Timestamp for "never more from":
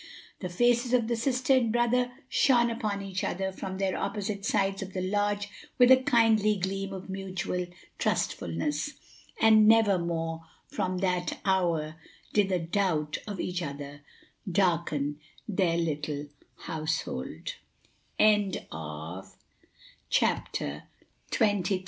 9.67-10.97